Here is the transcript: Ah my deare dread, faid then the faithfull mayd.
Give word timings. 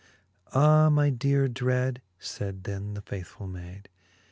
Ah 0.55 0.89
my 0.89 1.11
deare 1.11 1.47
dread, 1.47 2.01
faid 2.17 2.63
then 2.63 2.95
the 2.95 3.03
faithfull 3.03 3.45
mayd. 3.45 3.87